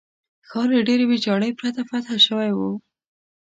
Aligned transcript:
ښار 0.47 0.67
له 0.75 0.81
ډېرې 0.87 1.05
ویجاړۍ 1.07 1.51
پرته 1.59 1.81
فتح 1.89 2.15
شوی 2.27 2.49
وو. 2.57 2.71